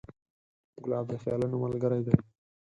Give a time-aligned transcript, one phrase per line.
[0.83, 2.15] ګلاب د خیالونو ملګری دی.